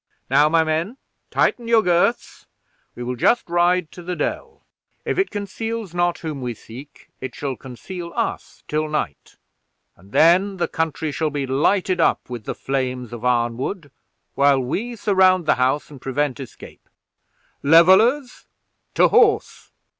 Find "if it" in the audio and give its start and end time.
5.05-5.29